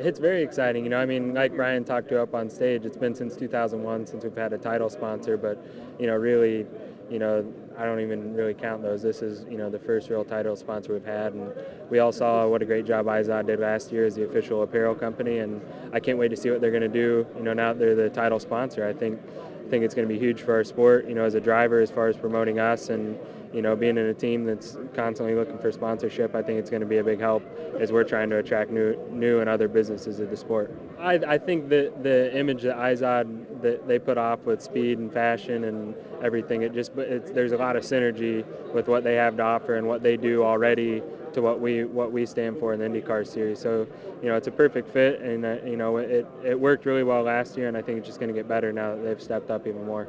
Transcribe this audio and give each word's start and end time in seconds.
It's 0.00 0.20
very 0.20 0.42
exciting. 0.44 0.84
You 0.84 0.90
know, 0.90 1.00
I 1.00 1.06
mean, 1.06 1.34
like 1.34 1.56
Brian 1.56 1.82
talked 1.84 2.08
to 2.10 2.22
up 2.22 2.32
on 2.32 2.48
stage, 2.48 2.84
it's 2.84 2.96
been 2.96 3.16
since 3.16 3.34
2001 3.34 4.06
since 4.06 4.22
we've 4.22 4.36
had 4.36 4.52
a 4.52 4.58
title 4.58 4.88
sponsor, 4.88 5.36
but, 5.36 5.60
you 5.98 6.06
know, 6.06 6.14
really, 6.14 6.66
you 7.10 7.18
know, 7.18 7.52
I 7.78 7.84
don't 7.84 8.00
even 8.00 8.34
really 8.34 8.54
count 8.54 8.82
those. 8.82 9.02
This 9.02 9.22
is, 9.22 9.46
you 9.48 9.56
know, 9.56 9.70
the 9.70 9.78
first 9.78 10.10
real 10.10 10.24
title 10.24 10.56
sponsor 10.56 10.92
we've 10.92 11.04
had, 11.04 11.32
and 11.32 11.52
we 11.88 12.00
all 12.00 12.10
saw 12.10 12.44
what 12.48 12.60
a 12.60 12.64
great 12.64 12.84
job 12.84 13.06
Izod 13.06 13.46
did 13.46 13.60
last 13.60 13.92
year 13.92 14.04
as 14.04 14.16
the 14.16 14.24
official 14.24 14.62
apparel 14.62 14.96
company, 14.96 15.38
and 15.38 15.62
I 15.92 16.00
can't 16.00 16.18
wait 16.18 16.28
to 16.30 16.36
see 16.36 16.50
what 16.50 16.60
they're 16.60 16.72
going 16.72 16.82
to 16.82 16.88
do. 16.88 17.24
You 17.36 17.44
know, 17.44 17.52
now 17.52 17.72
they're 17.72 17.94
the 17.94 18.10
title 18.10 18.40
sponsor, 18.40 18.84
I 18.84 18.92
think, 18.92 19.20
I 19.64 19.70
think 19.70 19.84
it's 19.84 19.94
going 19.94 20.08
to 20.08 20.12
be 20.12 20.18
huge 20.18 20.42
for 20.42 20.54
our 20.54 20.64
sport. 20.64 21.08
You 21.08 21.14
know, 21.14 21.24
as 21.24 21.34
a 21.34 21.40
driver, 21.40 21.80
as 21.80 21.90
far 21.90 22.08
as 22.08 22.16
promoting 22.16 22.58
us 22.58 22.88
and 22.88 23.16
you 23.52 23.62
know, 23.62 23.74
being 23.74 23.96
in 23.96 24.06
a 24.06 24.14
team 24.14 24.44
that's 24.44 24.76
constantly 24.94 25.34
looking 25.34 25.58
for 25.58 25.72
sponsorship, 25.72 26.34
I 26.34 26.42
think 26.42 26.58
it's 26.58 26.70
going 26.70 26.80
to 26.80 26.86
be 26.86 26.98
a 26.98 27.04
big 27.04 27.20
help 27.20 27.42
as 27.78 27.92
we're 27.92 28.04
trying 28.04 28.30
to 28.30 28.38
attract 28.38 28.70
new, 28.70 28.98
new 29.10 29.40
and 29.40 29.48
other 29.48 29.68
businesses 29.68 30.16
to 30.16 30.26
the 30.26 30.36
sport. 30.36 30.76
I, 30.98 31.14
I 31.14 31.38
think 31.38 31.68
that 31.70 32.02
the 32.02 32.36
image 32.36 32.62
that 32.62 32.76
Izod 32.76 33.62
that 33.62 33.88
they 33.88 33.98
put 33.98 34.18
off 34.18 34.40
with 34.40 34.62
speed 34.62 34.98
and 34.98 35.12
fashion 35.12 35.64
and 35.64 35.94
everything, 36.22 36.62
it 36.62 36.72
just 36.72 36.94
there's 36.94 37.52
a 37.52 37.56
lot 37.56 37.67
of 37.76 37.82
synergy 37.82 38.44
with 38.72 38.88
what 38.88 39.04
they 39.04 39.14
have 39.14 39.36
to 39.36 39.42
offer 39.42 39.76
and 39.76 39.86
what 39.86 40.02
they 40.02 40.16
do 40.16 40.42
already 40.42 41.02
to 41.32 41.42
what 41.42 41.60
we 41.60 41.84
what 41.84 42.12
we 42.12 42.26
stand 42.26 42.58
for 42.58 42.72
in 42.72 42.80
the 42.80 42.86
IndyCar 42.86 43.26
series. 43.26 43.58
So, 43.60 43.86
you 44.22 44.28
know, 44.28 44.36
it's 44.36 44.48
a 44.48 44.52
perfect 44.52 44.88
fit, 44.88 45.20
and 45.20 45.44
uh, 45.44 45.56
you 45.64 45.76
know, 45.76 45.98
it 45.98 46.26
it 46.44 46.58
worked 46.58 46.86
really 46.86 47.02
well 47.02 47.22
last 47.22 47.56
year, 47.56 47.68
and 47.68 47.76
I 47.76 47.82
think 47.82 47.98
it's 47.98 48.06
just 48.06 48.20
going 48.20 48.32
to 48.32 48.34
get 48.34 48.48
better 48.48 48.72
now 48.72 48.94
that 48.94 49.02
they've 49.02 49.22
stepped 49.22 49.50
up 49.50 49.66
even 49.66 49.84
more. 49.84 50.08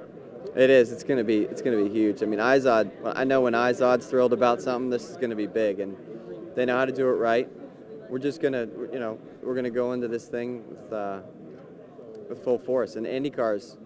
It 0.55 0.69
is. 0.69 0.91
It's 0.91 1.03
gonna 1.03 1.23
be. 1.23 1.43
It's 1.43 1.61
gonna 1.61 1.83
be 1.83 1.89
huge. 1.89 2.23
I 2.23 2.25
mean, 2.25 2.39
Izod. 2.39 2.91
I 3.15 3.23
know 3.23 3.41
when 3.41 3.53
Izod's 3.53 4.07
thrilled 4.07 4.33
about 4.33 4.61
something, 4.61 4.89
this 4.89 5.09
is 5.09 5.17
gonna 5.17 5.35
be 5.35 5.47
big, 5.47 5.79
and 5.79 5.95
they 6.55 6.65
know 6.65 6.77
how 6.77 6.85
to 6.85 6.91
do 6.91 7.07
it 7.07 7.13
right. 7.13 7.47
We're 8.09 8.19
just 8.19 8.41
gonna, 8.41 8.67
you 8.91 8.99
know, 8.99 9.19
we're 9.43 9.53
gonna 9.53 9.69
go 9.69 9.93
into 9.93 10.07
this 10.07 10.25
thing 10.27 10.63
with 10.67 10.93
uh, 10.93 11.19
with 12.29 12.43
full 12.43 12.57
force, 12.57 12.95
and 12.95 13.05
IndyCar's 13.05 13.77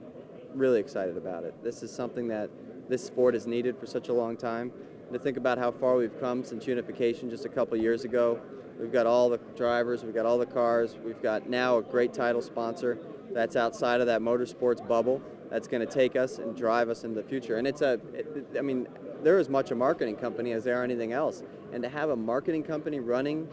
really 0.53 0.79
excited 0.79 1.17
about 1.17 1.43
it. 1.43 1.53
This 1.63 1.83
is 1.83 1.91
something 1.91 2.27
that 2.29 2.49
this 2.89 3.03
sport 3.03 3.33
has 3.33 3.47
needed 3.47 3.77
for 3.77 3.85
such 3.85 4.09
a 4.09 4.13
long 4.13 4.37
time. 4.37 4.71
And 5.03 5.13
to 5.13 5.19
think 5.19 5.37
about 5.37 5.57
how 5.57 5.71
far 5.71 5.95
we've 5.95 6.19
come 6.19 6.43
since 6.43 6.67
unification 6.67 7.29
just 7.29 7.45
a 7.45 7.49
couple 7.49 7.77
years 7.77 8.03
ago, 8.03 8.39
we've 8.79 8.91
got 8.91 9.05
all 9.05 9.29
the 9.29 9.37
drivers, 9.55 10.03
we've 10.03 10.15
got 10.15 10.25
all 10.25 10.37
the 10.37 10.45
cars, 10.45 10.97
we've 11.03 11.21
got 11.21 11.49
now 11.49 11.77
a 11.77 11.81
great 11.81 12.13
title 12.13 12.41
sponsor 12.41 12.97
that's 13.31 13.55
outside 13.55 14.01
of 14.01 14.07
that 14.07 14.21
motorsports 14.21 14.85
bubble 14.87 15.21
that's 15.49 15.67
going 15.67 15.85
to 15.85 15.91
take 15.91 16.15
us 16.15 16.39
and 16.39 16.55
drive 16.55 16.89
us 16.89 17.03
into 17.03 17.21
the 17.21 17.27
future. 17.27 17.57
And 17.57 17.67
it's 17.67 17.81
a, 17.81 17.99
it, 18.13 18.47
I 18.57 18.61
mean, 18.61 18.87
they're 19.21 19.39
as 19.39 19.49
much 19.49 19.71
a 19.71 19.75
marketing 19.75 20.15
company 20.15 20.51
as 20.51 20.63
they 20.63 20.71
are 20.71 20.83
anything 20.83 21.13
else. 21.13 21.43
And 21.71 21.81
to 21.83 21.89
have 21.89 22.09
a 22.09 22.15
marketing 22.15 22.63
company 22.63 22.99
running 22.99 23.47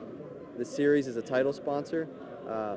the 0.56 0.64
series 0.64 1.08
as 1.08 1.16
a 1.16 1.22
title 1.22 1.52
sponsor, 1.52 2.08
uh, 2.48 2.76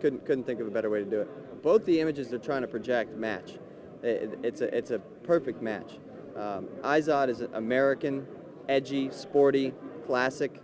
couldn't 0.00 0.26
couldn't 0.26 0.44
think 0.44 0.60
of 0.60 0.66
a 0.66 0.70
better 0.70 0.90
way 0.90 0.98
to 0.98 1.04
do 1.04 1.20
it. 1.22 1.62
Both 1.62 1.84
the 1.86 2.00
images 2.00 2.28
they're 2.28 2.38
trying 2.38 2.62
to 2.62 2.68
project 2.68 3.16
match. 3.16 3.58
It, 4.04 4.38
it's 4.42 4.60
a 4.60 4.76
it's 4.76 4.90
a 4.90 4.98
perfect 4.98 5.62
match. 5.62 5.98
Um, 6.36 6.68
Izod 6.82 7.28
is 7.28 7.40
American, 7.40 8.26
edgy, 8.68 9.10
sporty, 9.10 9.72
classic. 10.06 10.60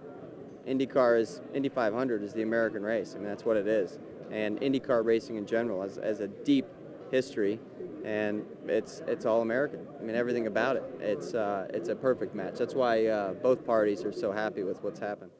IndyCar 0.67 1.19
is 1.19 1.41
Indy 1.55 1.69
500 1.69 2.23
is 2.23 2.35
the 2.35 2.43
American 2.43 2.83
race. 2.83 3.15
I 3.15 3.19
mean 3.19 3.29
that's 3.29 3.45
what 3.45 3.57
it 3.57 3.67
is. 3.67 3.99
And 4.31 4.61
IndyCar 4.61 5.05
racing 5.05 5.37
in 5.37 5.47
general 5.47 5.83
has, 5.83 5.99
as 5.99 6.21
a 6.21 6.29
deep 6.29 6.67
history, 7.11 7.59
and 8.05 8.45
it's 8.67 9.03
it's 9.07 9.27
all 9.27 9.43
American. 9.43 9.87
I 9.99 10.03
mean, 10.03 10.17
everything 10.17 10.47
about 10.47 10.77
it. 10.77 10.85
It's 11.01 11.35
uh, 11.35 11.67
it's 11.71 11.89
a 11.89 11.97
perfect 11.97 12.35
match. 12.35 12.59
That's 12.59 12.75
why 12.75 13.07
uh, 13.07 13.33
both 13.35 13.65
parties 13.65 14.05
are 14.05 14.13
so 14.13 14.33
happy 14.33 14.63
with 14.63 14.83
what's 14.83 15.01
happened. 15.01 15.31